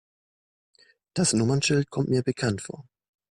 Das 1.13 1.33
Nummernschild 1.33 1.91
kommt 1.91 2.09
mir 2.09 2.23
bekannt 2.23 2.63
vor. 2.63 2.85